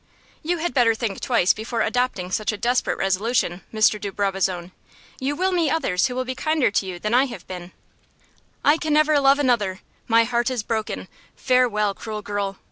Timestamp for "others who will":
5.69-6.25